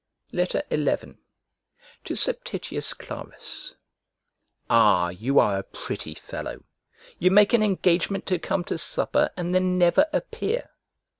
[0.33, 0.63] XI
[2.05, 3.75] To SEPTITIUS CLARUS
[4.67, 5.09] Ah!
[5.09, 6.63] you are a pretty fellow!
[7.19, 10.71] You make an engagement to come to supper and then never appear.